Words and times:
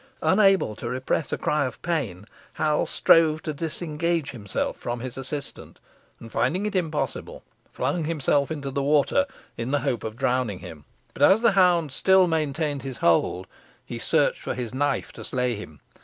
Unable 0.23 0.75
to 0.77 0.89
repress 0.89 1.31
a 1.31 1.37
cry 1.37 1.63
of 1.65 1.79
pain, 1.83 2.25
Hal 2.53 2.87
strove 2.87 3.43
to 3.43 3.53
disengage 3.53 4.31
himself 4.31 4.75
from 4.77 4.99
his 4.99 5.15
assailant, 5.15 5.79
and, 6.19 6.31
finding 6.31 6.65
it 6.65 6.75
impossible, 6.75 7.43
flung 7.71 8.05
himself 8.05 8.49
into 8.49 8.71
the 8.71 8.81
water 8.81 9.27
in 9.57 9.69
the 9.69 9.81
hope 9.81 10.03
of 10.03 10.17
drowning 10.17 10.57
him, 10.57 10.85
but, 11.13 11.21
as 11.21 11.43
the 11.43 11.51
hound 11.51 11.91
still 11.91 12.25
maintained 12.25 12.81
his 12.81 12.97
hold, 12.97 13.45
he 13.85 13.99
searched 13.99 14.41
for 14.41 14.55
his 14.55 14.73
knife 14.73 15.13
to 15.13 15.23
slay 15.23 15.53
him. 15.53 15.79